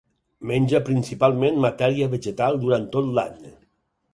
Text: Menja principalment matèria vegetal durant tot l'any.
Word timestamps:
Menja 0.51 0.79
principalment 0.87 1.61
matèria 1.67 2.09
vegetal 2.15 2.59
durant 2.65 2.89
tot 2.97 3.13
l'any. 3.19 3.39